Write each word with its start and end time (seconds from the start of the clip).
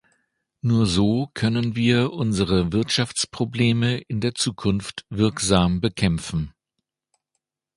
Nur 0.61 0.87
so 0.87 1.29
können 1.35 1.75
wir 1.75 2.11
unsere 2.11 2.71
Wirtschaftsprobleme 2.73 3.99
in 3.99 4.19
der 4.19 4.33
Zukunft 4.33 5.05
wirksam 5.11 5.79
bekämpfen. 5.79 6.55